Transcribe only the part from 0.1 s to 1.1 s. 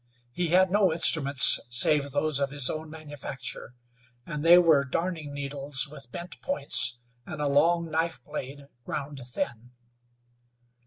He had no